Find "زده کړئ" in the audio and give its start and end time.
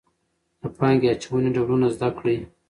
1.95-2.37